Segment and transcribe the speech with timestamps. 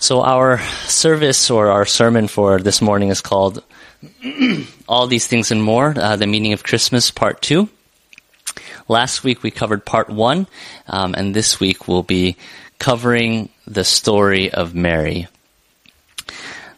[0.00, 3.64] So, our service or our sermon for this morning is called
[4.88, 7.68] All These Things and More uh, The Meaning of Christmas, Part 2.
[8.86, 10.46] Last week we covered Part 1,
[10.86, 12.36] um, and this week we'll be
[12.78, 15.26] covering the story of Mary.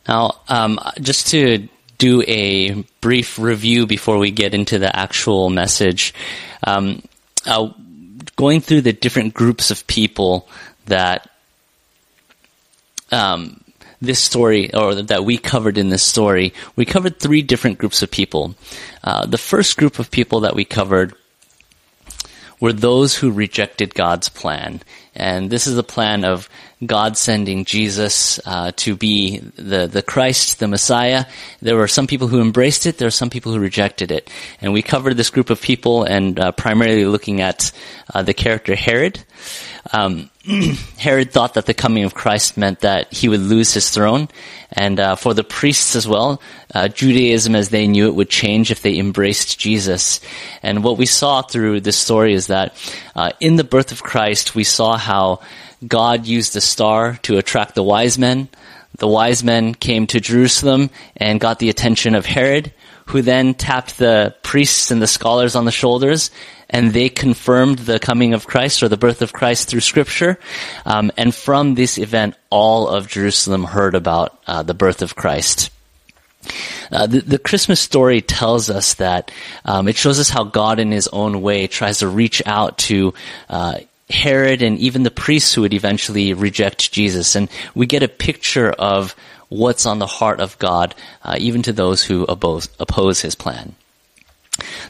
[0.08, 1.68] Now, um, just to
[1.98, 6.14] do a brief review before we get into the actual message,
[6.66, 7.02] um,
[7.46, 7.68] uh,
[8.36, 10.48] going through the different groups of people
[10.86, 11.29] that
[13.12, 13.62] um,
[14.00, 18.10] this story, or that we covered in this story, we covered three different groups of
[18.10, 18.54] people.
[19.04, 21.14] Uh, the first group of people that we covered
[22.60, 24.80] were those who rejected God's plan.
[25.14, 26.48] And this is the plan of
[26.84, 31.24] God sending Jesus uh, to be the, the Christ, the Messiah.
[31.60, 34.30] There were some people who embraced it, there were some people who rejected it.
[34.60, 37.72] And we covered this group of people and uh, primarily looking at
[38.14, 39.22] uh, the character Herod.
[39.92, 40.30] Um,
[40.98, 44.28] Herod thought that the coming of Christ meant that he would lose his throne,
[44.72, 46.40] and uh, for the priests as well,
[46.74, 50.20] uh, Judaism as they knew it would change if they embraced Jesus.
[50.62, 52.74] And what we saw through this story is that
[53.14, 55.40] uh, in the birth of Christ, we saw how
[55.86, 58.48] God used the star to attract the wise men.
[58.98, 62.72] The wise men came to Jerusalem and got the attention of Herod,
[63.10, 66.30] who then tapped the priests and the scholars on the shoulders
[66.68, 70.38] and they confirmed the coming of Christ or the birth of Christ through Scripture.
[70.86, 75.70] Um, and from this event, all of Jerusalem heard about uh, the birth of Christ.
[76.92, 79.32] Uh, the, the, Christmas story tells us that
[79.64, 83.12] um, it shows us how God, in His own way, tries to reach out to
[83.48, 88.08] uh, Herod and even the priests who would eventually reject Jesus, and we get a
[88.08, 89.14] picture of
[89.50, 93.74] what's on the heart of God, uh, even to those who oppose, oppose His plan.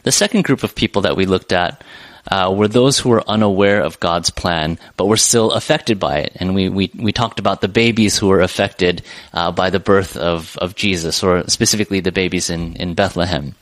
[0.03, 1.83] The second group of people that we looked at
[2.29, 6.33] uh, were those who were unaware of God's plan, but were still affected by it.
[6.35, 9.01] And we, we, we talked about the babies who were affected
[9.33, 13.55] uh, by the birth of, of Jesus, or specifically the babies in, in Bethlehem.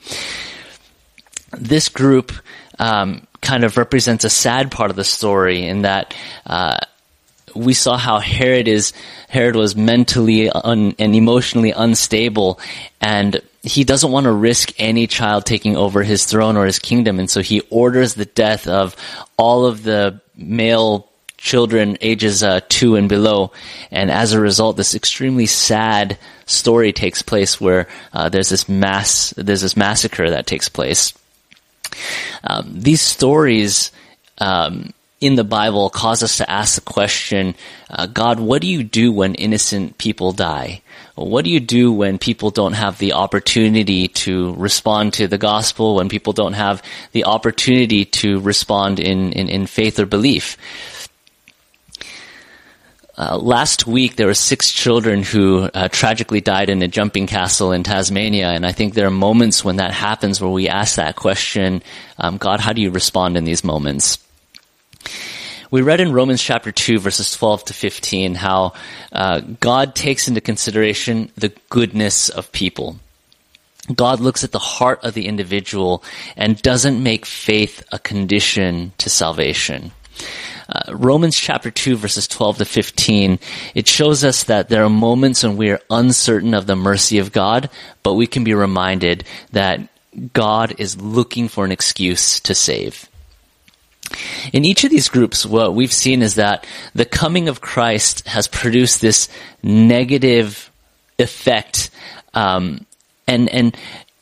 [1.58, 2.32] This group
[2.78, 6.14] um, kind of represents a sad part of the story in that
[6.46, 6.78] uh,
[7.56, 8.94] we saw how Herod is
[9.28, 12.60] Herod was mentally un, and emotionally unstable,
[13.02, 17.20] and he doesn't want to risk any child taking over his throne or his kingdom,
[17.20, 18.96] and so he orders the death of
[19.38, 23.52] all of the male children ages uh, two and below.
[23.92, 29.34] And as a result, this extremely sad story takes place where uh, there's this mass,
[29.38, 31.14] there's this massacre that takes place.
[32.44, 33.92] Um, these stories
[34.38, 37.56] um, in the Bible cause us to ask the question,
[37.90, 40.82] uh, God, what do you do when innocent people die?
[41.16, 45.96] What do you do when people don't have the opportunity to respond to the gospel,
[45.96, 46.82] when people don't have
[47.12, 50.58] the opportunity to respond in, in, in faith or belief?
[53.18, 57.74] Uh, last week, there were six children who uh, tragically died in a jumping castle
[57.74, 61.18] in Tasmania, and I think there are moments when that happens where we ask that
[61.18, 61.84] question,
[62.18, 64.20] um, God, how do you respond in these moments?
[65.72, 68.74] We read in Romans chapter 2, verses 12 to 15, how
[69.12, 73.00] uh, God takes into consideration the goodness of people.
[73.94, 76.04] God looks at the heart of the individual
[76.36, 79.92] and doesn't make faith a condition to salvation.
[80.68, 83.40] Uh, Romans chapter 2 verses 12 to 15,
[83.74, 87.32] it shows us that there are moments when we are uncertain of the mercy of
[87.32, 87.70] God,
[88.04, 89.88] but we can be reminded that
[90.34, 93.10] God is looking for an excuse to save.
[94.54, 98.48] In each of these groups, what we've seen is that the coming of Christ has
[98.48, 99.30] produced this
[99.64, 100.72] negative
[101.18, 101.90] effect,
[102.34, 102.86] um,
[103.28, 103.78] and and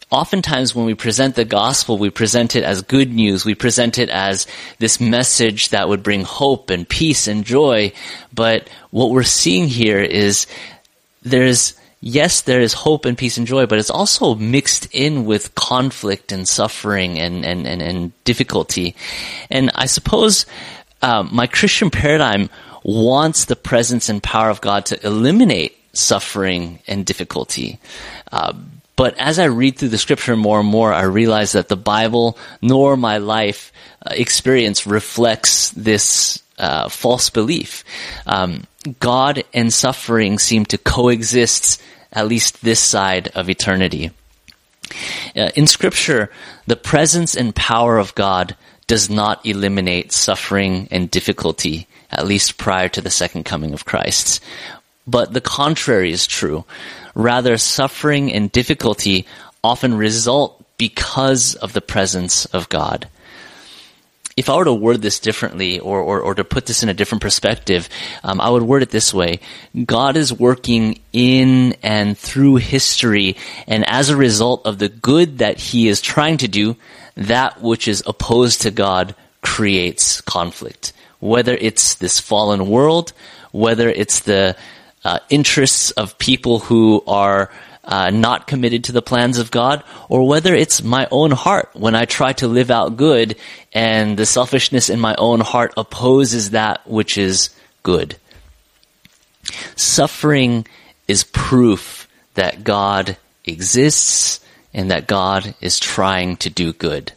[0.10, 3.46] oftentimes when we present the gospel, we present it as good news.
[3.46, 4.48] We present it as
[4.80, 7.92] this message that would bring hope and peace and joy.
[8.34, 10.48] But what we're seeing here is
[11.24, 15.56] there's yes, there is hope and peace and joy, but it's also mixed in with
[15.56, 18.96] conflict and suffering and, and, and, and difficulty.
[19.50, 20.46] And I suppose
[21.02, 22.50] um, my Christian paradigm
[22.84, 27.80] wants the presence and power of God to eliminate suffering and difficulty.
[28.32, 28.54] Uh,
[28.96, 32.38] but as I read through the scripture more and more, I realize that the Bible
[32.62, 33.72] nor my life
[34.06, 37.84] uh, experience reflects this uh, false belief.
[38.26, 38.66] Um,
[39.00, 41.82] God and suffering seem to coexist
[42.12, 44.12] at least this side of eternity.
[45.36, 46.32] Uh, in Scripture,
[46.66, 48.56] the presence and power of God
[48.88, 54.42] does not eliminate suffering and difficulty, at least prior to the second coming of Christ.
[55.06, 56.66] But the contrary is true.
[57.14, 59.26] Rather, suffering and difficulty
[59.64, 63.10] often result because of the presence of God.
[64.38, 66.94] If I were to word this differently or, or, or to put this in a
[66.94, 67.90] different perspective,
[68.24, 69.40] um, I would word it this way.
[69.86, 73.36] God is working in and through history,
[73.68, 76.76] and as a result of the good that he is trying to do,
[77.16, 80.94] that which is opposed to God creates conflict.
[81.20, 83.14] Whether it's this fallen world,
[83.52, 84.56] whether it's the
[85.04, 87.50] uh, interests of people who are
[87.88, 91.96] uh, not committed to the plans of God, or whether it's my own heart when
[91.96, 93.38] I try to live out good
[93.74, 97.50] and the selfishness in my own heart opposes that which is
[97.84, 98.18] good.
[99.78, 100.68] Suffering
[101.08, 104.42] is proof that God exists
[104.74, 107.14] and that God is trying to do good.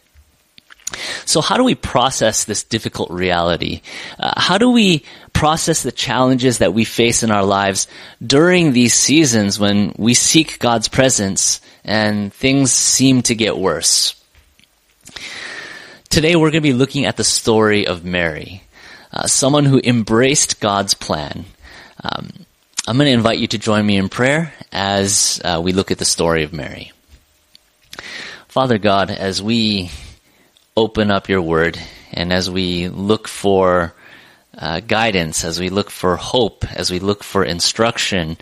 [1.25, 3.82] So how do we process this difficult reality?
[4.19, 7.87] Uh, how do we process the challenges that we face in our lives
[8.25, 14.14] during these seasons when we seek God's presence and things seem to get worse?
[16.08, 18.64] Today we're going to be looking at the story of Mary,
[19.12, 21.44] uh, someone who embraced God's plan.
[22.02, 22.31] Um,
[22.88, 25.98] I'm going to invite you to join me in prayer as uh, we look at
[25.98, 26.93] the story of Mary.
[28.48, 29.90] Father God, as we
[30.81, 31.79] open up your word
[32.12, 33.94] and as we look for
[34.56, 38.37] uh, guidance, as we look for hope, as we look for instruction,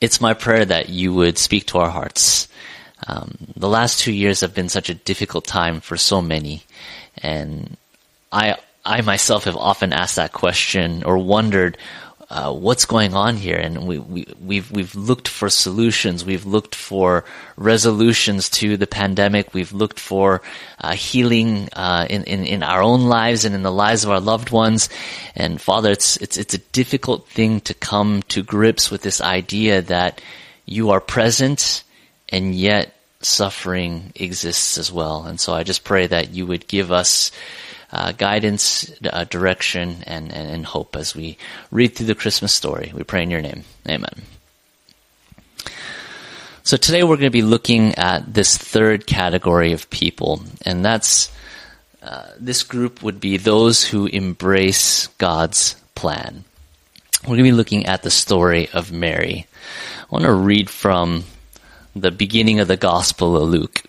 [0.00, 2.48] it's my prayer that you would speak to our hearts.
[3.08, 6.62] Um, the last two years have been such a difficult time for so many,
[7.18, 7.76] and
[8.32, 11.76] I I myself have often asked that question or wondered
[12.28, 16.24] uh, what's going on here, and we, we we've we've looked for solutions.
[16.24, 17.24] We've looked for
[17.56, 19.54] resolutions to the pandemic.
[19.54, 20.42] We've looked for
[20.80, 24.20] uh, healing uh, in, in in our own lives and in the lives of our
[24.20, 24.88] loved ones.
[25.36, 29.82] And Father, it's it's it's a difficult thing to come to grips with this idea
[29.82, 30.20] that
[30.64, 31.84] you are present,
[32.28, 35.24] and yet suffering exists as well.
[35.24, 37.30] And so I just pray that you would give us
[37.92, 41.38] uh, guidance, uh, direction, and, and, and hope as we
[41.70, 42.92] read through the Christmas story.
[42.94, 43.64] We pray in your name.
[43.88, 44.22] Amen.
[46.62, 51.30] So today we're going to be looking at this third category of people, and that's
[52.02, 56.44] uh, this group would be those who embrace God's plan.
[57.22, 59.46] We're going to be looking at the story of Mary.
[60.02, 61.24] I want to read from
[61.94, 63.82] the beginning of the Gospel of Luke.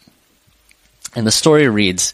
[1.16, 2.14] And the story reads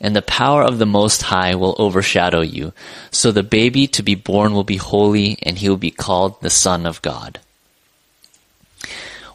[0.00, 2.72] and the power of the Most High will overshadow you.
[3.10, 6.50] So the baby to be born will be holy, and he will be called the
[6.50, 7.40] Son of God.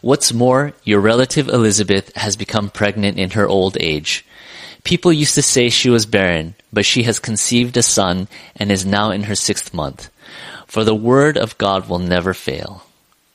[0.01, 4.25] What's more, your relative Elizabeth has become pregnant in her old age.
[4.83, 8.83] People used to say she was barren, but she has conceived a son and is
[8.83, 10.09] now in her sixth month.
[10.65, 12.83] For the word of God will never fail.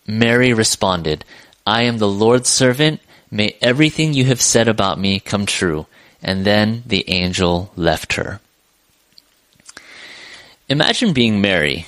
[0.09, 1.25] Mary responded,
[1.65, 3.01] I am the Lord's servant.
[3.31, 5.87] May everything you have said about me come true.
[6.23, 8.41] And then the angel left her.
[10.69, 11.87] Imagine being Mary.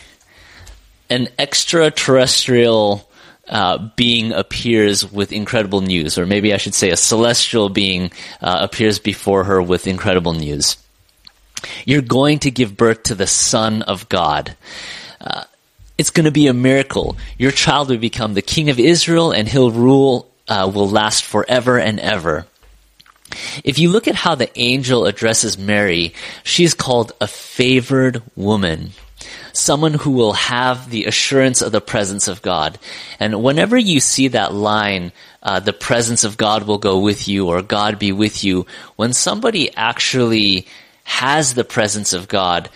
[1.11, 3.09] An extraterrestrial
[3.49, 8.59] uh, being appears with incredible news, or maybe I should say a celestial being uh,
[8.61, 10.77] appears before her with incredible news.
[11.85, 14.55] You're going to give birth to the Son of God.
[15.21, 15.45] Uh,
[15.97, 17.17] it's going to be a miracle.
[17.39, 21.79] Your child will become the King of Israel, and he'll rule, uh, will last forever
[21.79, 22.47] and ever.
[23.65, 28.91] If you look at how the angel addresses Mary, she's called a favored woman.
[29.53, 32.79] Someone who will have the assurance of the presence of God.
[33.19, 37.49] And whenever you see that line, uh, the presence of God will go with you
[37.49, 38.67] or God be with you,
[38.97, 40.67] when somebody actually
[41.05, 42.69] has the presence of God,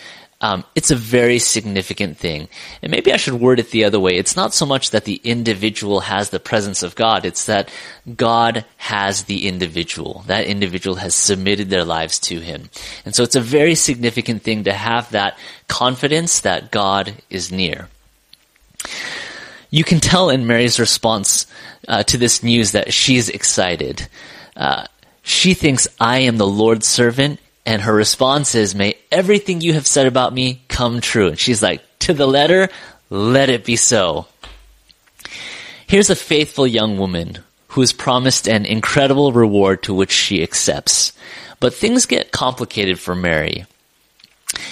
[0.43, 2.49] um, it's a very significant thing.
[2.83, 4.17] And maybe I should word it the other way.
[4.17, 7.71] It's not so much that the individual has the presence of God, it's that
[8.17, 10.25] God has the individual.
[10.27, 12.71] That individual has submitted their lives to Him.
[13.05, 17.89] And so it's a very significant thing to have that confidence that God is near.
[19.71, 21.47] You can tell in Mary's response
[21.87, 24.09] uh, to this news that she's excited.
[24.57, 24.87] Uh,
[25.23, 29.87] she thinks, I am the Lord's servant and her response is, May everything you have
[29.87, 31.29] said about me come true.
[31.29, 32.69] And she's like, To the letter,
[33.11, 34.27] let it be so.
[35.87, 37.39] Here's a faithful young woman
[37.69, 41.13] who is promised an incredible reward to which she accepts.
[41.61, 43.67] But things get complicated for Mary.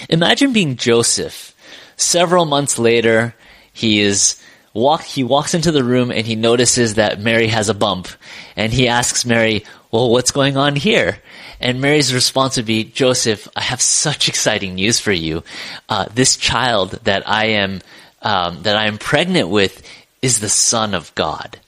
[0.09, 1.55] Imagine being Joseph.
[1.97, 3.35] Several months later,
[3.73, 4.43] he is
[4.73, 8.09] walk he walks into the room and he notices that Mary has a bump
[8.57, 11.19] and he asks Mary, "Well, what's going on here?"
[11.61, 15.45] And Mary's response would be, Joseph, I have such exciting news for you.
[15.89, 17.81] Uh, this child that I am
[18.23, 19.83] um, that I am pregnant with
[20.23, 21.59] is the Son of God.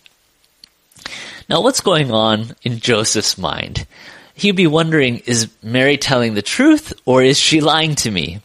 [1.48, 3.86] Now, what's going on in Joseph's mind?
[4.34, 8.40] He'd be wondering, is Mary telling the truth or is she lying to me?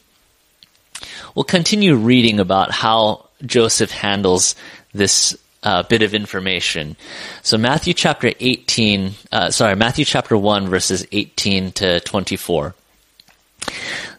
[1.34, 4.56] We'll continue reading about how Joseph handles
[4.94, 6.96] this uh, bit of information.
[7.44, 12.76] So Matthew chapter 18, uh, sorry, Matthew chapter 1 verses 18 to 24.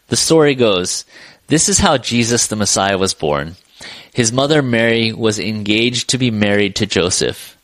[0.08, 1.04] The story goes,
[1.48, 3.56] this is how Jesus the Messiah was born.
[4.12, 7.56] His mother Mary was engaged to be married to Joseph.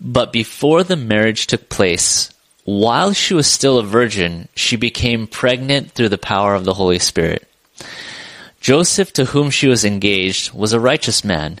[0.00, 2.30] But before the marriage took place,
[2.64, 6.98] while she was still a virgin, she became pregnant through the power of the Holy
[6.98, 7.48] Spirit.
[8.60, 11.60] Joseph, to whom she was engaged, was a righteous man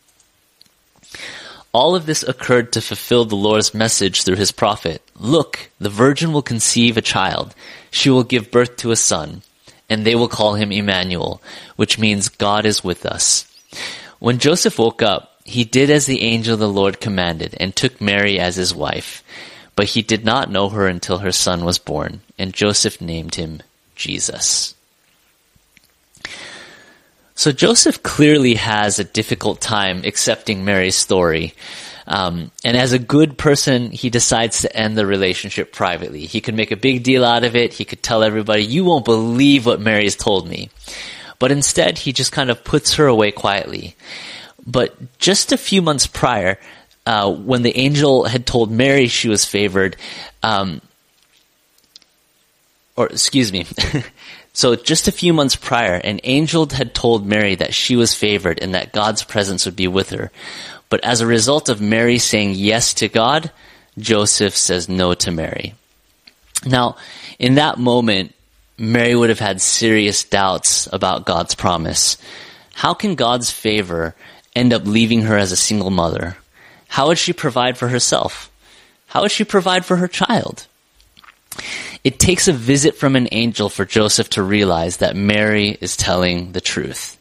[1.73, 5.01] All of this occurred to fulfill the Lord's message through his prophet.
[5.15, 7.55] Look, the virgin will conceive a child.
[7.89, 9.43] She will give birth to a son,
[9.89, 11.41] and they will call him Emmanuel,
[11.77, 13.45] which means God is with us.
[14.19, 18.01] When Joseph woke up, he did as the angel of the Lord commanded and took
[18.01, 19.23] Mary as his wife.
[19.75, 23.61] But he did not know her until her son was born, and Joseph named him
[23.95, 24.75] Jesus.
[27.35, 31.53] So Joseph clearly has a difficult time accepting Mary's story.
[32.07, 36.25] Um, and as a good person, he decides to end the relationship privately.
[36.25, 37.73] He could make a big deal out of it.
[37.73, 40.69] He could tell everybody, you won't believe what Mary's told me.
[41.39, 43.95] But instead, he just kind of puts her away quietly.
[44.65, 46.59] But just a few months prior,
[47.05, 49.95] uh, when the angel had told Mary she was favored,
[50.43, 50.81] um,
[52.95, 53.65] or excuse me,
[54.53, 58.59] So just a few months prior, an angel had told Mary that she was favored
[58.61, 60.31] and that God's presence would be with her.
[60.89, 63.51] But as a result of Mary saying yes to God,
[63.97, 65.73] Joseph says no to Mary.
[66.65, 66.97] Now,
[67.39, 68.35] in that moment,
[68.77, 72.17] Mary would have had serious doubts about God's promise.
[72.73, 74.15] How can God's favor
[74.55, 76.37] end up leaving her as a single mother?
[76.87, 78.51] How would she provide for herself?
[79.07, 80.67] How would she provide for her child?
[82.03, 86.51] It takes a visit from an angel for Joseph to realize that Mary is telling
[86.51, 87.17] the truth.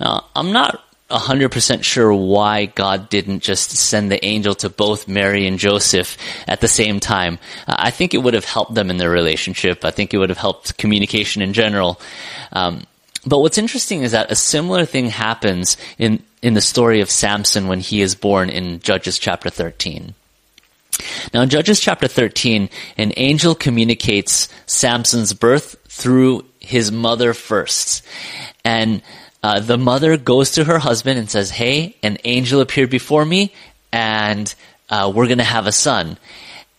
[0.00, 5.46] Now, I'm not 100% sure why God didn't just send the angel to both Mary
[5.46, 7.38] and Joseph at the same time.
[7.66, 9.84] I think it would have helped them in their relationship.
[9.84, 12.00] I think it would have helped communication in general.
[12.52, 12.84] Um,
[13.26, 17.68] but what's interesting is that a similar thing happens in, in the story of Samson
[17.68, 20.14] when he is born in Judges chapter 13.
[21.32, 28.04] Now in Judges chapter 13, an angel communicates Samson's birth through his mother first.
[28.64, 29.02] And
[29.42, 33.52] uh, the mother goes to her husband and says, Hey, an angel appeared before me,
[33.92, 34.52] and
[34.88, 36.18] uh, we're going to have a son.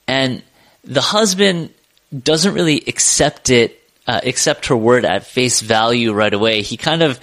[0.08, 0.44] And
[0.84, 1.74] the husband
[2.18, 6.62] doesn't really accept it, uh, accept her word at face value right away.
[6.62, 7.20] He kind of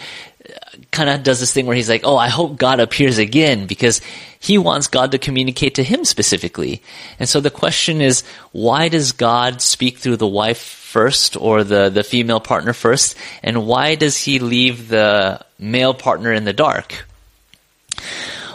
[0.91, 4.01] kind of does this thing where he's like, "Oh, I hope God appears again," because
[4.39, 6.83] he wants God to communicate to him specifically.
[7.19, 11.89] And so the question is, why does God speak through the wife first or the
[11.91, 17.07] the female partner first, and why does he leave the male partner in the dark?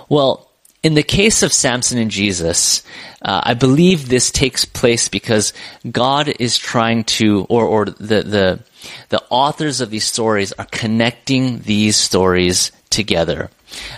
[0.10, 0.52] Well,
[0.84, 2.84] in the case of Samson and Jesus,
[3.22, 5.54] uh, I believe this takes place because
[5.90, 8.60] God is trying to, or, or the, the,
[9.10, 13.50] the authors of these stories are connecting these stories together.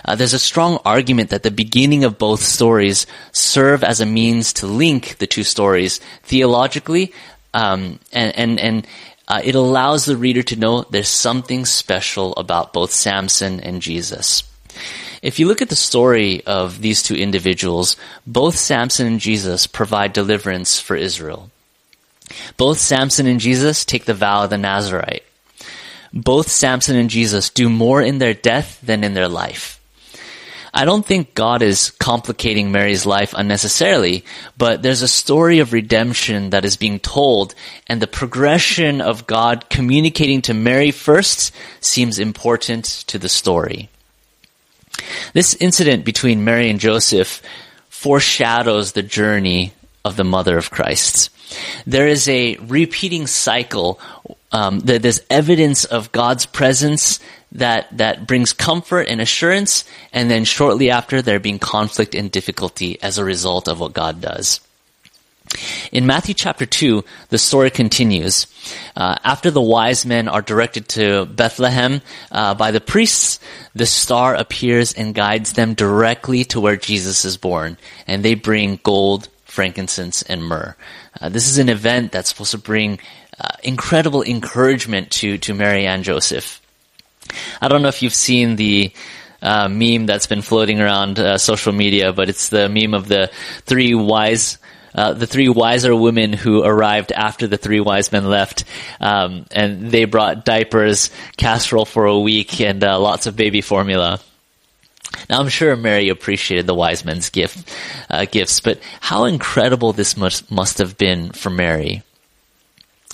[0.04, 4.52] Uh, there's a strong argument that the beginning of both stories serve as a means
[4.52, 7.12] to link the two stories theologically,
[7.52, 8.86] um, and and and
[9.26, 14.44] uh, it allows the reader to know there's something special about both Samson and Jesus.
[15.22, 20.12] If you look at the story of these two individuals, both Samson and Jesus provide
[20.12, 21.50] deliverance for Israel.
[22.56, 25.24] Both Samson and Jesus take the vow of the Nazarite.
[26.12, 29.80] Both Samson and Jesus do more in their death than in their life.
[30.76, 34.24] I don't think God is complicating Mary's life unnecessarily,
[34.58, 37.54] but there's a story of redemption that is being told,
[37.86, 43.88] and the progression of God communicating to Mary first seems important to the story.
[45.32, 47.40] This incident between Mary and Joseph
[47.88, 51.30] foreshadows the journey of the mother of Christ.
[51.86, 54.00] There is a repeating cycle.
[54.52, 57.20] Um, there's evidence of God's presence
[57.52, 63.00] that that brings comfort and assurance, and then shortly after, there being conflict and difficulty
[63.00, 64.60] as a result of what God does.
[65.92, 68.46] In Matthew chapter 2, the story continues.
[68.96, 72.00] Uh, after the wise men are directed to Bethlehem
[72.32, 73.38] uh, by the priests,
[73.74, 78.80] the star appears and guides them directly to where Jesus is born, and they bring
[78.82, 80.76] gold, frankincense, and myrrh.
[81.20, 82.98] Uh, this is an event that's supposed to bring
[83.40, 86.60] uh, incredible encouragement to, to Mary and Joseph.
[87.60, 88.92] I don't know if you've seen the
[89.40, 93.30] uh, meme that's been floating around uh, social media, but it's the meme of the
[93.64, 94.58] three wise
[94.94, 98.64] uh, the three wiser women who arrived after the three wise men left,
[99.00, 104.20] um, and they brought diapers, casserole for a week, and uh, lots of baby formula.
[105.28, 107.70] Now I'm sure Mary appreciated the wise men's gift,
[108.10, 112.02] uh, gifts, but how incredible this must must have been for Mary.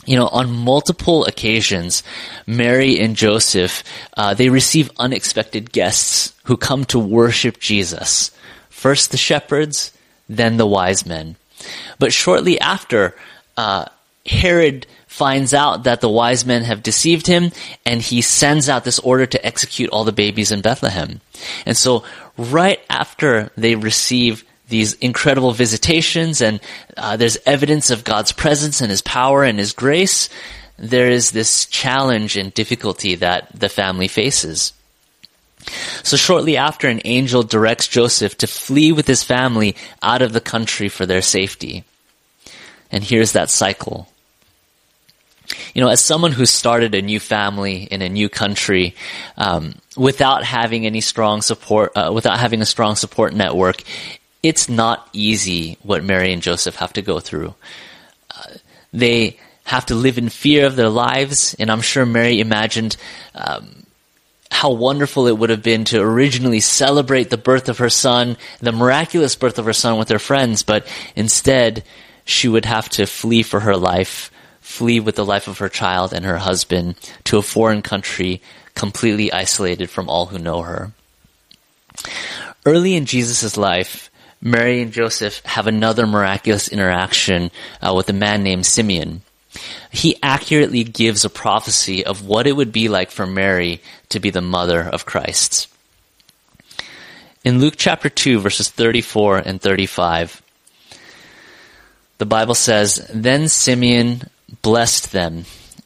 [0.06, 2.02] You know, on multiple occasions,
[2.46, 3.84] Mary and Joseph
[4.16, 8.30] uh, they receive unexpected guests who come to worship Jesus.
[8.68, 9.92] First the shepherds,
[10.28, 11.36] then the wise men.
[11.98, 13.14] But shortly after,
[13.56, 13.86] uh,
[14.26, 14.86] Herod
[15.20, 17.52] finds out that the wise men have deceived him
[17.84, 21.20] and he sends out this order to execute all the babies in Bethlehem.
[21.66, 22.04] And so
[22.38, 26.58] right after they receive these incredible visitations and
[26.96, 30.30] uh, there's evidence of God's presence and his power and his grace,
[30.78, 34.72] there is this challenge and difficulty that the family faces.
[36.02, 40.40] So shortly after, an angel directs Joseph to flee with his family out of the
[40.40, 41.84] country for their safety.
[42.90, 44.09] And here's that cycle.
[45.74, 48.94] You know, as someone who started a new family in a new country,
[49.36, 53.82] um, without having any strong support, uh, without having a strong support network,
[54.42, 57.54] it's not easy what Mary and Joseph have to go through.
[58.30, 58.54] Uh,
[58.92, 62.96] they have to live in fear of their lives, and I'm sure Mary imagined
[63.34, 63.86] um,
[64.50, 68.72] how wonderful it would have been to originally celebrate the birth of her son, the
[68.72, 71.84] miraculous birth of her son with her friends, but instead
[72.24, 74.30] she would have to flee for her life,
[74.70, 78.40] flee with the life of her child and her husband to a foreign country
[78.74, 80.92] completely isolated from all who know her.
[82.64, 87.50] Early in Jesus' life, Mary and Joseph have another miraculous interaction
[87.82, 89.22] uh, with a man named Simeon
[89.90, 94.30] he accurately gives a prophecy of what it would be like for Mary to be
[94.30, 95.68] the mother of Christ.
[97.44, 100.42] In Luke chapter 2, verses 34 and 35,
[102.18, 104.28] the Bible says, Then Simeon
[104.62, 105.44] blessed them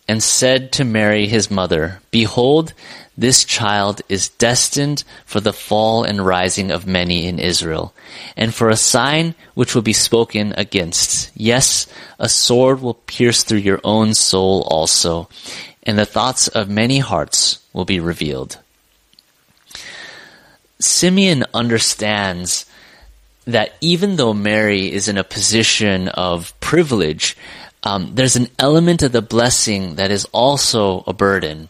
[0.09, 2.72] and said to Mary his mother, Behold,
[3.16, 7.94] this child is destined for the fall and rising of many in Israel,
[8.37, 11.31] and for a sign which will be spoken against.
[11.35, 11.87] Yes,
[12.18, 15.29] a sword will pierce through your own soul also,
[15.85, 18.59] and the thoughts of many hearts will be revealed.
[20.81, 22.66] Simeon understands
[23.46, 27.37] that even though Mary is in a position of privilege,
[27.84, 31.68] um, there's an element of the blessing that is also a burden.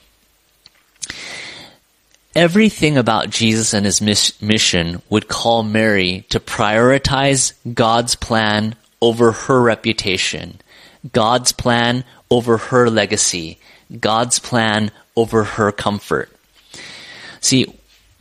[2.37, 9.61] Everything about Jesus and his mission would call Mary to prioritize God's plan over her
[9.61, 10.61] reputation,
[11.13, 13.59] God's plan over her legacy,
[14.01, 16.31] God's plan over her comfort.
[17.41, 17.73] See,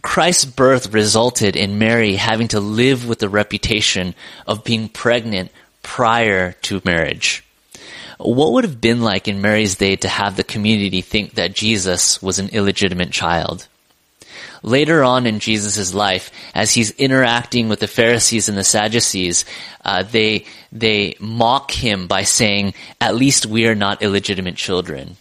[0.01, 4.13] Christ's birth resulted in Mary having to live with the reputation
[4.45, 5.51] of being pregnant
[5.81, 7.42] prior to marriage.
[8.23, 12.21] What would have been like in Mary's day to have the community think that Jesus
[12.21, 13.67] was an illegitimate child?
[14.63, 19.45] later on in Jesus' life, as he's interacting with the Pharisees and the Sadducees,
[19.85, 25.17] uh, they they mock him by saying, "At least we are not illegitimate children."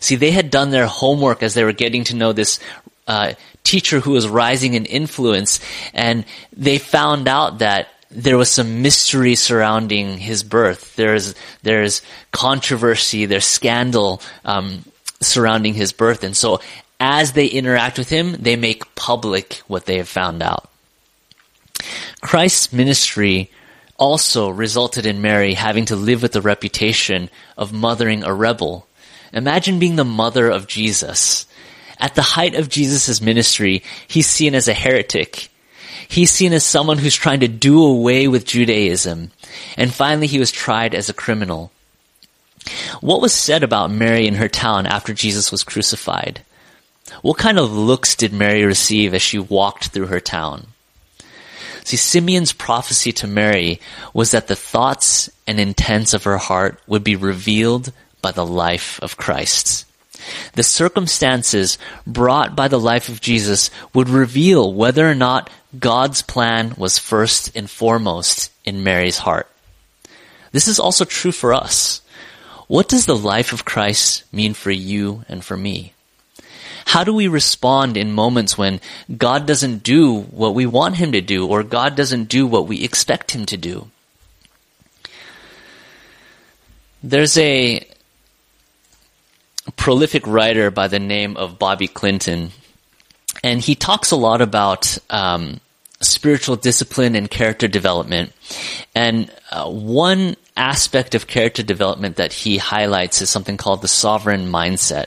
[0.00, 2.58] See, they had done their homework as they were getting to know this
[3.06, 3.34] uh,
[3.64, 5.60] teacher who was rising in influence,
[5.94, 10.96] and they found out that there was some mystery surrounding his birth.
[10.96, 14.84] There's there's controversy, there's scandal um,
[15.20, 16.60] surrounding his birth, and so
[16.98, 20.70] as they interact with him, they make public what they have found out.
[22.20, 23.50] Christ's ministry
[23.96, 28.86] also resulted in Mary having to live with the reputation of mothering a rebel.
[29.32, 31.46] Imagine being the mother of Jesus.
[31.98, 35.49] At the height of Jesus' ministry, he's seen as a heretic.
[36.10, 39.30] He's seen as someone who's trying to do away with Judaism.
[39.76, 41.70] And finally, he was tried as a criminal.
[43.00, 46.42] What was said about Mary in her town after Jesus was crucified?
[47.22, 50.66] What kind of looks did Mary receive as she walked through her town?
[51.84, 53.80] See, Simeon's prophecy to Mary
[54.12, 58.98] was that the thoughts and intents of her heart would be revealed by the life
[59.00, 59.86] of Christ.
[60.54, 66.74] The circumstances brought by the life of Jesus would reveal whether or not God's plan
[66.76, 69.48] was first and foremost in Mary's heart.
[70.52, 72.02] This is also true for us.
[72.66, 75.92] What does the life of Christ mean for you and for me?
[76.86, 78.80] How do we respond in moments when
[79.16, 82.82] God doesn't do what we want Him to do or God doesn't do what we
[82.82, 83.90] expect Him to do?
[87.02, 87.86] There's a
[89.76, 92.50] prolific writer by the name of Bobby Clinton,
[93.42, 95.60] and he talks a lot about um,
[96.00, 98.32] spiritual discipline and character development.
[98.94, 104.50] And uh, one aspect of character development that he highlights is something called the sovereign
[104.50, 105.06] mindset.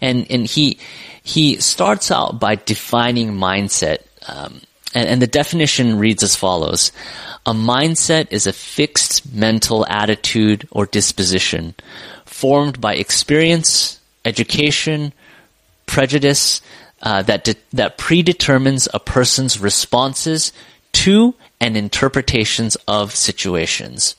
[0.00, 0.78] And and he
[1.22, 4.60] he starts out by defining mindset, um,
[4.92, 6.90] and, and the definition reads as follows:
[7.46, 11.76] A mindset is a fixed mental attitude or disposition
[12.24, 15.12] formed by experience, education,
[15.86, 16.60] prejudice
[17.02, 20.52] uh, that de- that predetermines a person's responses
[20.92, 24.16] to and interpretations of situations.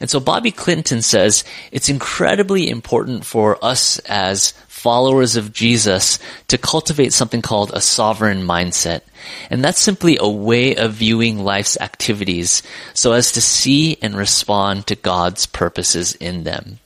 [0.00, 6.58] And so Bobby Clinton says it's incredibly important for us as followers of Jesus to
[6.58, 9.02] cultivate something called a sovereign mindset.
[9.48, 14.88] And that's simply a way of viewing life's activities so as to see and respond
[14.88, 16.80] to God's purposes in them.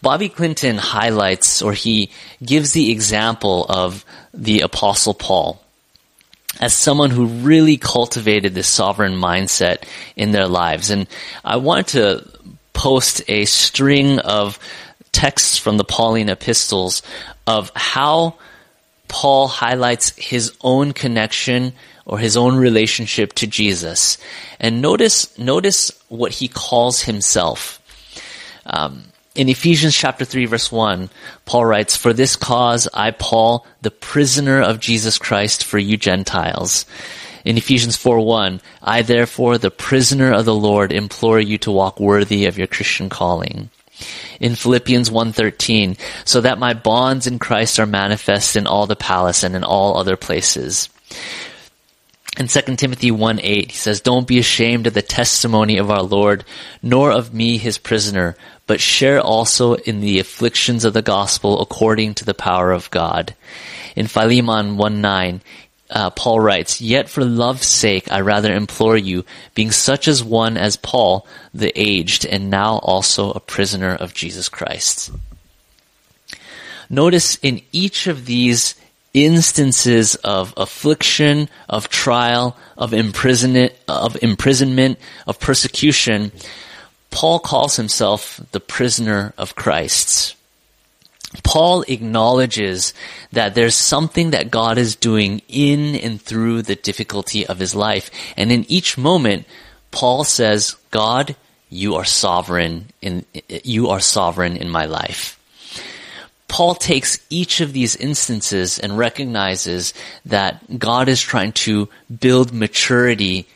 [0.00, 2.10] Bobby Clinton highlights or he
[2.44, 5.60] gives the example of the Apostle Paul
[6.60, 9.84] as someone who really cultivated this sovereign mindset
[10.16, 10.90] in their lives.
[10.90, 11.06] And
[11.44, 12.30] I wanted to
[12.72, 14.58] post a string of
[15.12, 17.02] texts from the Pauline epistles
[17.46, 18.34] of how
[19.08, 21.72] Paul highlights his own connection
[22.04, 24.18] or his own relationship to Jesus.
[24.60, 27.80] And notice, notice what he calls himself.
[28.66, 29.04] Um,
[29.38, 31.10] in Ephesians chapter 3 verse 1,
[31.46, 36.84] Paul writes, For this cause I, Paul, the prisoner of Jesus Christ for you Gentiles.
[37.44, 42.00] In Ephesians 4 1, I therefore, the prisoner of the Lord, implore you to walk
[42.00, 43.70] worthy of your Christian calling.
[44.40, 49.44] In Philippians 1.13, so that my bonds in Christ are manifest in all the palace
[49.44, 50.88] and in all other places.
[52.38, 56.04] In 2 Timothy 1 8, he says, Don't be ashamed of the testimony of our
[56.04, 56.44] Lord,
[56.80, 58.36] nor of me his prisoner,
[58.68, 63.34] but share also in the afflictions of the gospel according to the power of God.
[63.96, 65.40] In Philemon 1 9,
[65.90, 69.24] uh, Paul writes, Yet for love's sake I rather implore you,
[69.56, 74.48] being such as one as Paul, the aged, and now also a prisoner of Jesus
[74.48, 75.10] Christ.
[76.88, 78.76] Notice in each of these
[79.14, 86.32] instances of affliction, of trial, of imprisonment, of imprisonment, of persecution,
[87.10, 90.36] Paul calls himself the prisoner of Christ.
[91.42, 92.94] Paul acknowledges
[93.32, 98.10] that there's something that God is doing in and through the difficulty of his life.
[98.36, 99.46] And in each moment,
[99.90, 101.36] Paul says, God,
[101.68, 103.26] you are sovereign in,
[103.62, 105.37] you are sovereign in my life.
[106.48, 109.92] Paul takes each of these instances and recognizes
[110.24, 111.88] that God is trying to
[112.20, 113.46] build maturity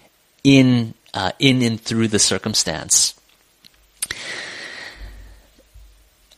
[0.45, 3.15] in, uh, in and through the circumstance.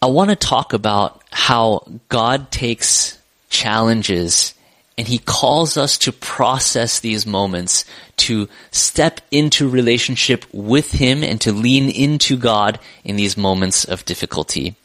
[0.00, 4.54] I want to talk about how God takes challenges
[4.96, 7.84] and he calls us to process these moments,
[8.18, 14.04] to step into relationship with him and to lean into God in these moments of
[14.04, 14.76] difficulty.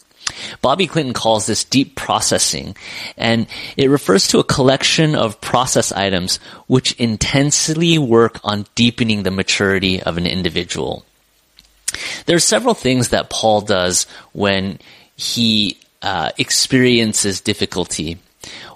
[0.61, 2.75] Bobby Clinton calls this deep processing,
[3.17, 3.47] and
[3.77, 10.01] it refers to a collection of process items which intensely work on deepening the maturity
[10.01, 11.05] of an individual.
[12.25, 14.79] There are several things that Paul does when
[15.15, 18.17] he uh, experiences difficulty.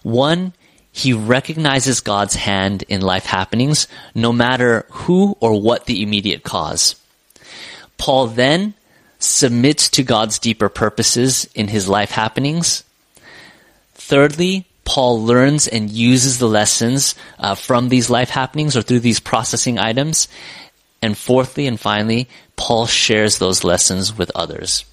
[0.02, 0.54] One,
[0.92, 6.96] he recognizes God's hand in life happenings, no matter who or what the immediate cause.
[7.98, 8.74] Paul then
[9.24, 12.84] submits to God's deeper purposes in his life happenings.
[13.94, 19.22] Thirdly, Paul learns and uses the lessons uh, from these life happenings or through these
[19.22, 20.28] processing items.
[21.02, 24.84] And fourthly and finally, Paul shares those lessons with others.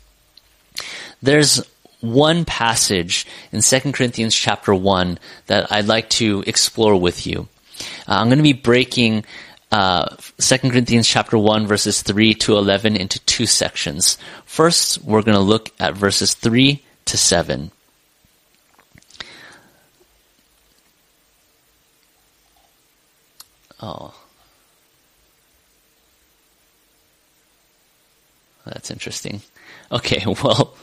[1.21, 1.61] There's
[2.01, 7.49] one passage in 2 Corinthians chapter 1 that I'd like to explore with you.
[8.09, 9.25] Uh, I'm going to be breaking
[9.73, 14.19] uh, 2 Corinthians chapter 1 verses 3 to 11 into two sections.
[14.45, 17.71] First, we're going to look at verses 3 to 7.
[23.83, 24.15] Oh.
[28.67, 29.41] That's interesting.
[29.91, 30.75] Okay, well,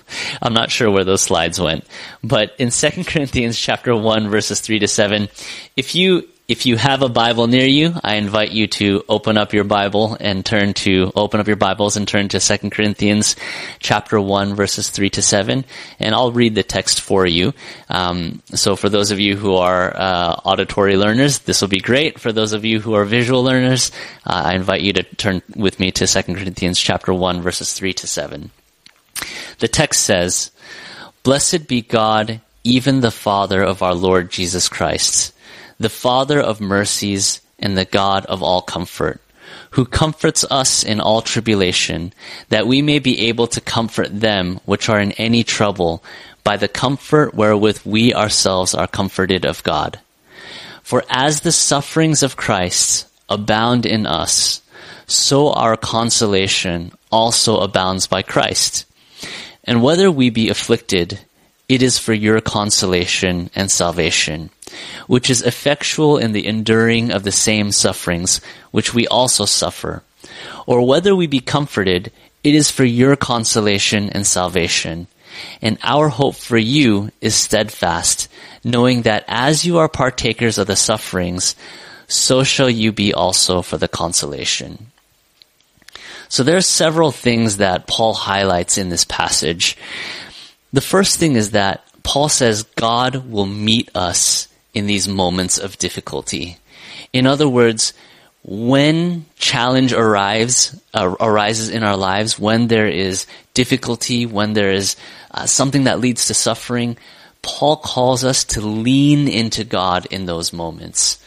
[0.42, 1.86] I'm not sure where those slides went,
[2.24, 5.30] but in 2 Corinthians chapter 1 verses 3 to 7,
[5.76, 9.52] if you if you have a Bible near you, I invite you to open up
[9.52, 13.36] your Bible and turn to open up your Bibles and turn to 2 Corinthians
[13.80, 15.66] chapter 1 verses 3 to 7
[16.00, 17.54] and I'll read the text for you.
[17.90, 22.18] Um, so for those of you who are uh, auditory learners, this will be great.
[22.18, 23.92] For those of you who are visual learners,
[24.26, 27.92] uh, I invite you to turn with me to 2 Corinthians chapter 1 verses 3
[27.92, 28.52] to 7.
[29.60, 30.52] The text says,
[31.24, 35.34] Blessed be God, even the Father of our Lord Jesus Christ
[35.80, 39.22] the Father of mercies and the God of all comfort,
[39.72, 42.14] who comforts us in all tribulation,
[42.50, 46.04] that we may be able to comfort them which are in any trouble
[46.44, 50.00] by the comfort wherewith we ourselves are comforted of God.
[50.82, 54.62] For as the sufferings of Christ abound in us,
[55.06, 58.86] so our consolation also abounds by Christ.
[59.64, 61.20] And whether we be afflicted,
[61.70, 64.50] it is for your consolation and salvation,
[65.08, 68.40] which is effectual in the enduring of the same sufferings
[68.72, 70.04] which we also suffer.
[70.66, 72.12] Or whether we be comforted,
[72.44, 75.08] it is for your consolation and salvation.
[75.62, 78.30] And our hope for you is steadfast,
[78.64, 81.56] knowing that as you are partakers of the sufferings,
[82.08, 84.88] so shall you be also for the consolation.
[86.30, 89.78] So there are several things that Paul highlights in this passage.
[90.74, 95.78] The first thing is that Paul says God will meet us in these moments of
[95.78, 96.58] difficulty.
[97.14, 97.94] In other words,
[98.44, 104.96] when challenge arrives, uh, arises in our lives, when there is difficulty, when there is
[105.32, 106.98] uh, something that leads to suffering,
[107.42, 111.18] Paul calls us to lean into God in those moments.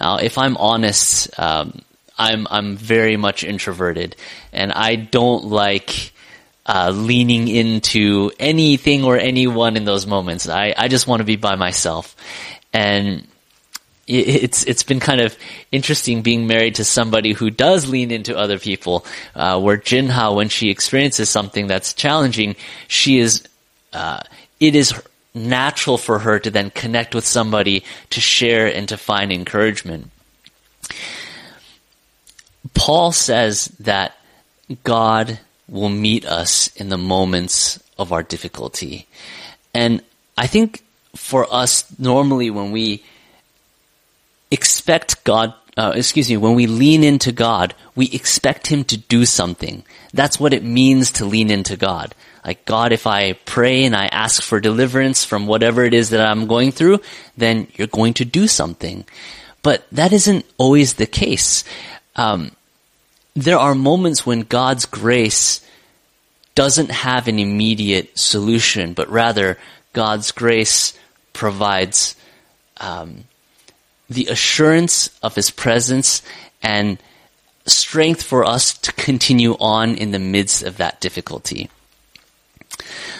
[0.00, 1.82] Now, if I'm honest, um,
[2.18, 4.16] I'm I'm very much introverted,
[4.52, 6.12] and I don't like
[6.66, 10.48] uh, leaning into anything or anyone in those moments.
[10.48, 12.16] I, I just want to be by myself.
[12.72, 13.26] And
[14.06, 15.36] it's it's been kind of
[15.72, 19.06] interesting being married to somebody who does lean into other people.
[19.34, 23.44] Uh, where Jinha, when she experiences something that's challenging, she is
[23.92, 24.20] uh,
[24.60, 24.92] it is
[25.34, 30.10] natural for her to then connect with somebody to share and to find encouragement.
[32.74, 34.16] Paul says that
[34.84, 39.06] God will meet us in the moments of our difficulty.
[39.72, 40.02] And
[40.36, 40.84] I think
[41.16, 43.02] for us, normally when we
[44.50, 49.24] expect God, uh, excuse me, when we lean into God, we expect Him to do
[49.24, 49.84] something.
[50.12, 52.14] That's what it means to lean into God.
[52.44, 56.24] Like, God, if I pray and I ask for deliverance from whatever it is that
[56.24, 57.00] I'm going through,
[57.36, 59.04] then you're going to do something.
[59.62, 61.64] But that isn't always the case.
[62.16, 62.52] Um,
[63.34, 65.60] there are moments when God's grace
[66.54, 69.58] doesn't have an immediate solution, but rather
[69.92, 70.96] God's grace
[71.32, 72.14] provides
[72.78, 73.24] um,
[74.08, 76.22] the assurance of His presence
[76.62, 76.98] and
[77.66, 81.70] strength for us to continue on in the midst of that difficulty.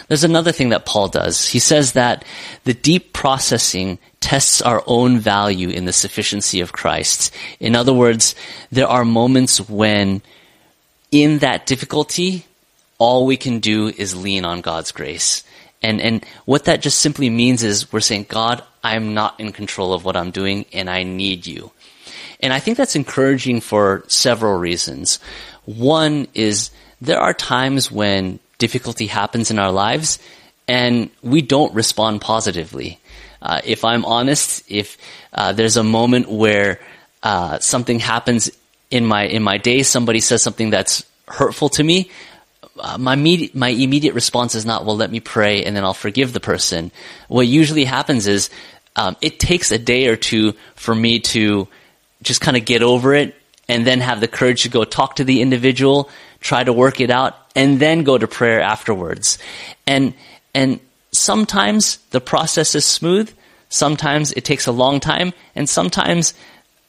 [0.07, 1.47] There's another thing that Paul does.
[1.47, 2.23] He says that
[2.63, 7.33] the deep processing tests our own value in the sufficiency of Christ.
[7.59, 8.35] In other words,
[8.71, 10.21] there are moments when
[11.11, 12.45] in that difficulty,
[12.97, 15.43] all we can do is lean on God's grace.
[15.81, 19.93] And, and what that just simply means is we're saying, God, I'm not in control
[19.93, 21.71] of what I'm doing and I need you.
[22.39, 25.19] And I think that's encouraging for several reasons.
[25.65, 30.19] One is there are times when difficulty happens in our lives
[30.67, 32.99] and we don't respond positively.
[33.41, 34.97] Uh, if I'm honest, if
[35.33, 36.79] uh, there's a moment where
[37.21, 38.49] uh, something happens
[38.89, 42.09] in my in my day, somebody says something that's hurtful to me,
[42.79, 45.93] uh, my immediate, my immediate response is not, well, let me pray and then I'll
[45.93, 46.91] forgive the person.
[47.27, 48.49] What usually happens is
[48.95, 51.67] um, it takes a day or two for me to
[52.21, 53.35] just kind of get over it
[53.67, 57.09] and then have the courage to go talk to the individual, try to work it
[57.09, 59.37] out, and then go to prayer afterwards.
[59.87, 60.13] And
[60.53, 60.79] and
[61.11, 63.33] sometimes the process is smooth,
[63.69, 66.33] sometimes it takes a long time, and sometimes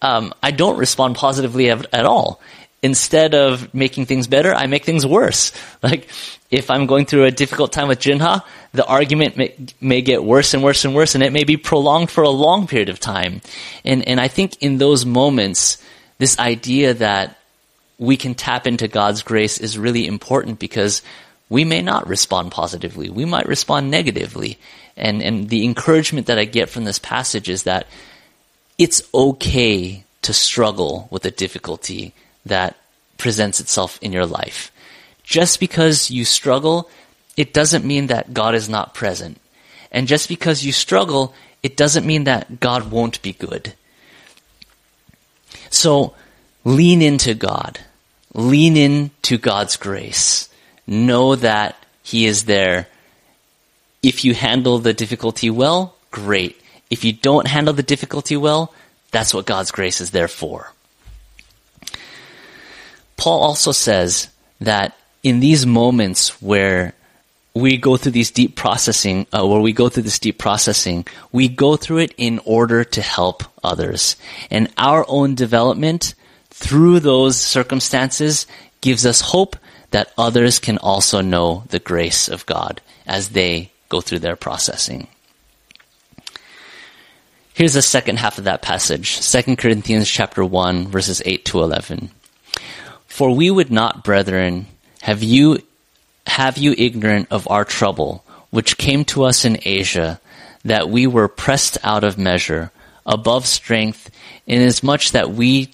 [0.02, 2.40] um, I don't respond positively at, at all.
[2.82, 5.52] Instead of making things better, I make things worse.
[5.82, 6.08] Like
[6.50, 10.54] if I'm going through a difficult time with Jinha, the argument may, may get worse
[10.54, 13.40] and worse and worse, and it may be prolonged for a long period of time.
[13.84, 15.78] And and I think in those moments,
[16.18, 17.35] this idea that
[17.98, 21.02] we can tap into God's grace is really important because
[21.48, 23.08] we may not respond positively.
[23.08, 24.58] We might respond negatively.
[24.96, 27.86] And, and the encouragement that I get from this passage is that
[28.78, 32.12] it's okay to struggle with a difficulty
[32.44, 32.76] that
[33.16, 34.72] presents itself in your life.
[35.22, 36.90] Just because you struggle,
[37.36, 39.40] it doesn't mean that God is not present.
[39.90, 43.74] And just because you struggle, it doesn't mean that God won't be good.
[45.70, 46.14] So
[46.64, 47.80] lean into God.
[48.36, 50.48] Lean in to God's grace.
[50.86, 52.86] Know that He is there.
[54.02, 56.60] If you handle the difficulty well, great.
[56.90, 58.72] If you don't handle the difficulty well,
[59.10, 60.72] that's what God's grace is there for.
[63.16, 64.28] Paul also says
[64.60, 66.92] that in these moments where
[67.54, 71.48] we go through these deep processing, uh, where we go through this deep processing, we
[71.48, 74.16] go through it in order to help others.
[74.50, 76.14] And our own development
[76.56, 78.46] through those circumstances
[78.80, 79.56] gives us hope
[79.90, 85.06] that others can also know the grace of God as they go through their processing.
[87.52, 92.10] Here's the second half of that passage, 2 Corinthians chapter 1 verses 8 to 11.
[93.06, 94.66] For we would not, brethren,
[95.02, 95.58] have you
[96.26, 100.20] have you ignorant of our trouble, which came to us in Asia,
[100.64, 102.72] that we were pressed out of measure,
[103.04, 104.10] above strength,
[104.46, 105.70] inasmuch that we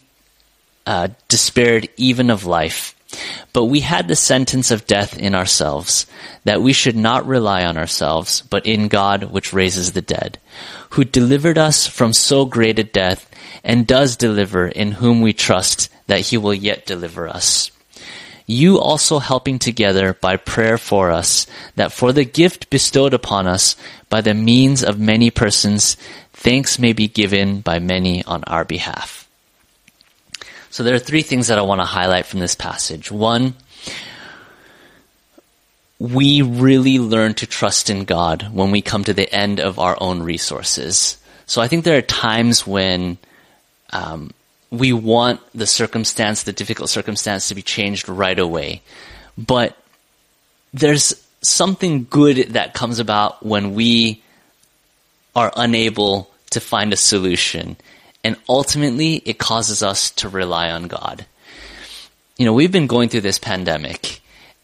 [0.86, 2.94] uh, despaired even of life.
[3.52, 6.06] But we had the sentence of death in ourselves,
[6.44, 10.38] that we should not rely on ourselves, but in God which raises the dead,
[10.90, 13.28] who delivered us from so great a death,
[13.62, 17.70] and does deliver, in whom we trust that he will yet deliver us.
[18.46, 23.76] You also helping together by prayer for us, that for the gift bestowed upon us
[24.08, 25.96] by the means of many persons,
[26.32, 29.21] thanks may be given by many on our behalf.
[30.72, 33.12] So there are three things that I want to highlight from this passage.
[33.12, 33.52] One,
[35.98, 39.98] we really learn to trust in God when we come to the end of our
[40.00, 41.18] own resources.
[41.44, 43.18] So I think there are times when
[43.90, 44.30] um,
[44.70, 48.80] we want the circumstance, the difficult circumstance, to be changed right away.
[49.37, 49.76] But
[50.72, 54.22] there's something good that comes about when we
[55.37, 57.76] are unable to find a solution.
[58.24, 61.26] And ultimately, it causes us to rely on God.
[62.38, 64.20] You know, we've been going through this pandemic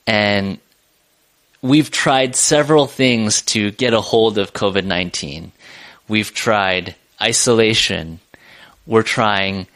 [0.07, 0.59] and
[1.61, 5.53] we've tried several things to get a hold of COVID 19.
[6.09, 8.21] We've tried isolation.
[8.87, 9.66] We're trying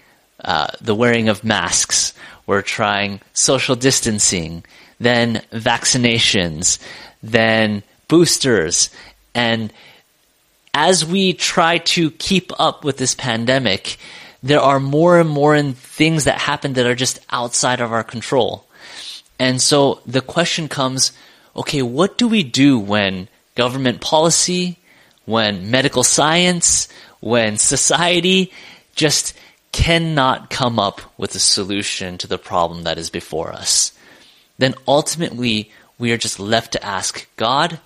[0.45, 2.14] uh, the wearing of masks.
[2.47, 4.64] We're trying social distancing,
[4.99, 6.79] then vaccinations,
[7.23, 8.90] then boosters.
[9.35, 9.73] And
[10.75, 13.99] as we try to keep up with this pandemic,
[14.43, 18.67] there are more and more things that happen that are just outside of our control.
[19.39, 21.13] And so the question comes,
[21.55, 24.79] okay, what do we do when government policy,
[25.27, 26.89] when medical science,
[27.21, 28.53] when society
[28.95, 29.35] just
[29.73, 33.93] cannot come up with a solution to the problem that is before us?
[34.59, 37.79] Then ultimately, we are just left to ask God,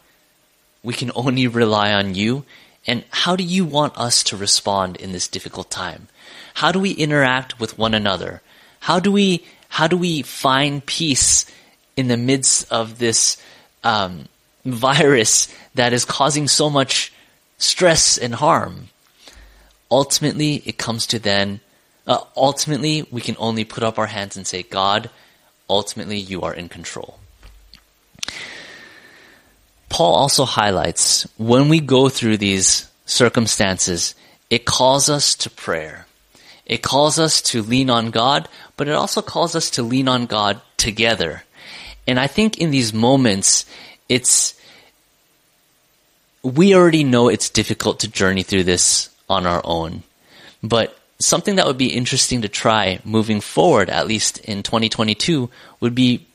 [0.82, 2.44] we can only rely on you
[2.86, 6.08] and how do you want us to respond in this difficult time?
[6.54, 8.42] How do we interact with one another?
[8.80, 11.44] How do we how do we find peace
[11.96, 13.36] in the midst of this
[13.82, 14.26] um,
[14.64, 17.12] virus that is causing so much
[17.58, 18.88] stress and harm?
[19.90, 21.60] Ultimately, it comes to then.
[22.06, 25.10] Uh, ultimately, we can only put up our hands and say, God,
[25.68, 27.18] ultimately, you are in control.
[29.88, 34.14] Paul also highlights when we go through these circumstances,
[34.50, 36.06] it calls us to prayer.
[36.66, 40.26] It calls us to lean on God, but it also calls us to lean on
[40.26, 41.44] God together.
[42.06, 43.64] And I think in these moments,
[44.08, 44.60] it's,
[46.42, 50.02] we already know it's difficult to journey through this on our own.
[50.62, 55.48] But something that would be interesting to try moving forward, at least in 2022,
[55.80, 56.26] would be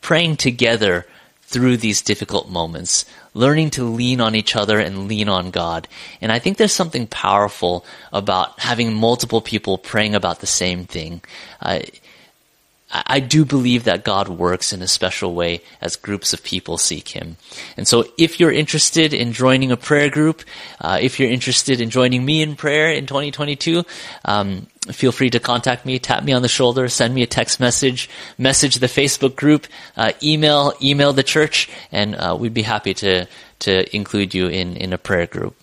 [0.00, 1.06] praying together
[1.54, 5.86] through these difficult moments, learning to lean on each other and lean on God.
[6.20, 11.22] And I think there's something powerful about having multiple people praying about the same thing.
[11.62, 11.78] Uh,
[12.94, 17.08] I do believe that God works in a special way as groups of people seek
[17.08, 17.36] Him.
[17.76, 20.42] And so if you're interested in joining a prayer group,
[20.80, 23.84] uh, if you're interested in joining me in prayer in 2022,
[24.24, 27.58] um, feel free to contact me, tap me on the shoulder, send me a text
[27.58, 29.66] message, message the Facebook group,
[29.96, 33.26] uh, email, email the church, and uh, we'd be happy to,
[33.58, 35.56] to include you in, in a prayer group.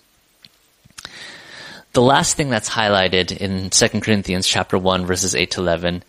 [1.94, 6.02] The last thing that's highlighted in 2 Corinthians chapter 1 verses 8 to 11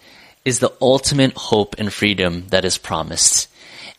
[0.45, 3.47] is the ultimate hope and freedom that is promised.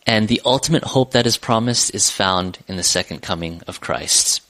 [0.05, 4.41] And the ultimate hope that is promised is found in the second coming of Christ.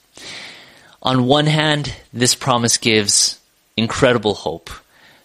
[1.01, 3.39] On one hand, this promise gives
[3.77, 4.69] incredible hope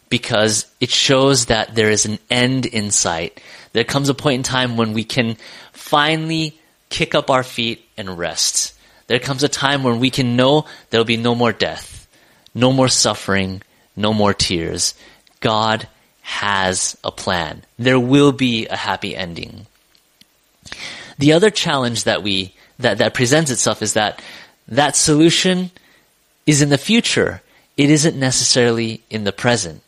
[0.08, 3.40] because it shows that there is an end in sight.
[3.72, 5.36] There comes a point in time when we can
[5.72, 6.58] finally
[6.90, 8.74] kick up our feet and rest.
[9.06, 12.06] There comes a time when we can know there will be no more death,
[12.54, 13.62] no more suffering,
[13.96, 14.94] no more tears.
[15.40, 15.88] God
[16.30, 17.62] has a plan.
[17.76, 19.66] There will be a happy ending.
[21.18, 24.22] The other challenge that we that, that presents itself is that
[24.68, 25.72] that solution
[26.46, 27.42] is in the future.
[27.76, 29.82] It isn't necessarily in the present.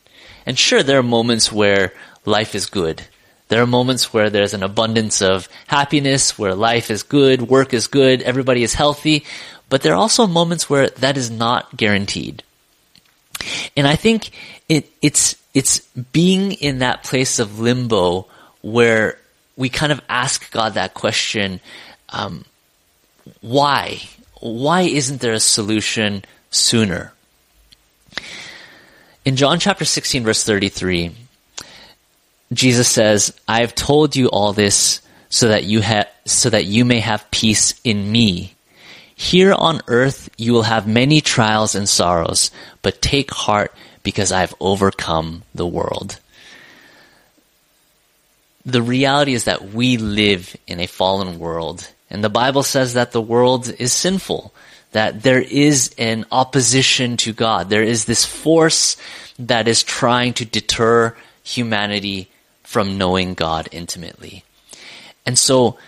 [0.45, 1.93] And sure, there are moments where
[2.27, 3.03] life is good.
[3.49, 7.87] There are moments where there's an abundance of happiness, where life is good, work is
[7.87, 9.25] good, everybody is healthy.
[9.69, 12.43] But there are also moments where that is not guaranteed.
[13.77, 14.31] And I think
[14.69, 18.27] it, it's it's being in that place of limbo
[18.63, 19.19] where
[19.57, 21.61] we kind of ask God that question,
[22.09, 22.45] um,
[23.41, 24.01] why?
[24.41, 27.13] Why isn't there a solution sooner?
[29.25, 31.13] In John chapter 16 verse 33,
[32.53, 36.85] Jesus says, I have told you all this so that you have, so that you
[36.85, 38.55] may have peace in me.
[39.15, 42.51] Here on earth you will have many trials and sorrows,
[42.83, 43.73] but take heart
[44.03, 46.19] because I've overcome the world.
[48.65, 53.13] The reality is that we live in a fallen world, and the Bible says that
[53.13, 54.55] the world is sinful,
[54.93, 57.71] that there is an opposition to God.
[57.71, 58.97] There is this force
[59.39, 62.29] that is trying to deter humanity
[62.63, 64.45] from knowing God intimately.
[65.27, 65.79] And so,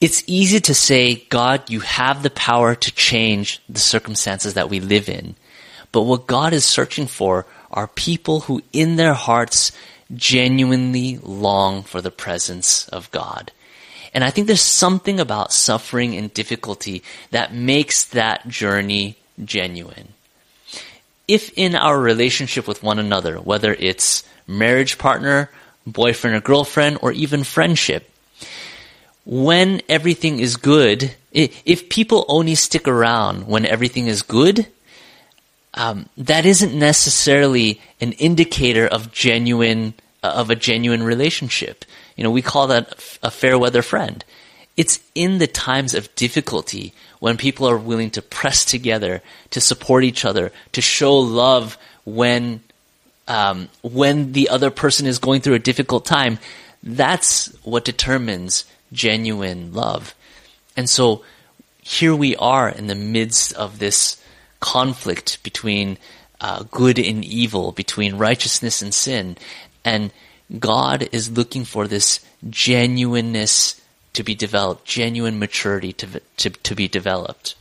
[0.00, 4.78] it's easy to say, God, you have the power to change the circumstances that we
[4.78, 5.34] live in.
[5.92, 9.72] But what God is searching for are people who in their hearts
[10.14, 13.52] genuinely long for the presence of God.
[14.14, 20.08] And I think there's something about suffering and difficulty that makes that journey genuine.
[21.26, 25.50] If in our relationship with one another, whether it's marriage partner,
[25.86, 28.10] boyfriend or girlfriend, or even friendship,
[29.26, 34.66] when everything is good, if people only stick around when everything is good,
[35.78, 41.84] um, that isn't necessarily an indicator of genuine uh, of a genuine relationship.
[42.16, 44.24] You know, we call that a fair weather friend.
[44.76, 50.02] It's in the times of difficulty when people are willing to press together, to support
[50.02, 52.60] each other, to show love when
[53.28, 56.40] um, when the other person is going through a difficult time.
[56.82, 60.12] That's what determines genuine love.
[60.76, 61.22] And so
[61.82, 64.17] here we are in the midst of this
[64.60, 65.98] conflict between
[66.40, 69.36] uh, good and evil, between righteousness and sin.
[69.84, 70.12] And
[70.58, 73.80] God is looking for this genuineness
[74.14, 77.54] to be developed, genuine maturity to, to, to be developed.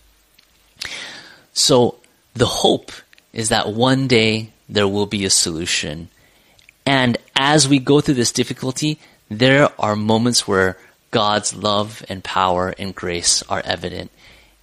[1.54, 2.00] So
[2.34, 2.92] the hope
[3.34, 6.10] is that one day there will be a solution.
[6.86, 10.78] And as we go through this difficulty, there are moments where
[11.12, 14.12] God's love and power and grace are evident.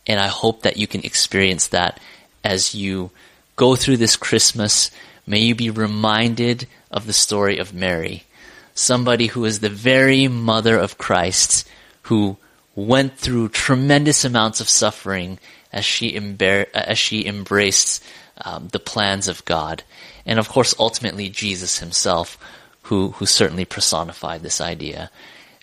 [0.07, 2.01] And I hope that you can experience that
[2.45, 3.11] as you
[3.57, 4.91] go through this Christmas,
[5.27, 8.25] may you be reminded of the story of Mary,
[8.75, 11.67] somebody who is the very mother of Christ,
[12.03, 12.37] who
[12.77, 15.39] went through tremendous amounts of suffering
[15.73, 18.03] as she, embar- as she embraced
[18.45, 19.83] um, the plans of God.
[20.27, 22.39] And of course, ultimately, Jesus himself,
[22.83, 25.11] who, who certainly personified this idea.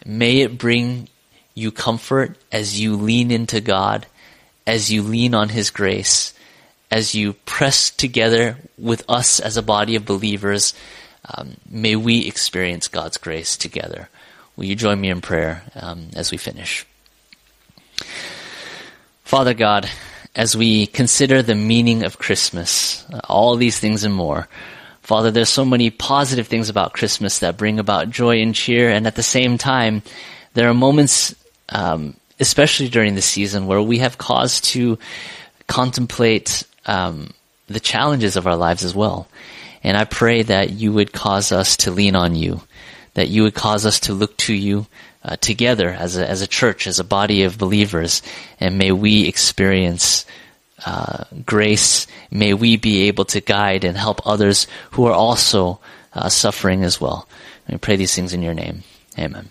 [0.05, 1.07] May it bring
[1.53, 4.07] you comfort as you lean into God,
[4.65, 6.33] as you lean on His grace,
[6.91, 10.73] as you press together with us as a body of believers,
[11.33, 14.09] um, may we experience God's grace together.
[14.57, 16.85] Will you join me in prayer um, as we finish?
[19.23, 19.89] Father God,
[20.35, 24.49] as we consider the meaning of Christmas, uh, all these things and more,
[25.01, 29.07] Father, there's so many positive things about Christmas that bring about joy and cheer, and
[29.07, 30.03] at the same time,
[30.53, 31.33] there are moments,
[31.69, 34.99] um, especially during the season, where we have cause to
[35.67, 37.33] contemplate um,
[37.67, 39.27] the challenges of our lives as well.
[39.83, 42.61] And I pray that you would cause us to lean on you,
[43.13, 44.87] that you would cause us to look to you
[45.23, 48.21] uh, together as a, as a church, as a body of believers,
[48.59, 50.25] and may we experience
[50.85, 52.07] uh, grace.
[52.31, 55.79] May we be able to guide and help others who are also
[56.13, 57.27] uh, suffering as well.
[57.69, 58.83] We pray these things in your name.
[59.17, 59.49] Amen.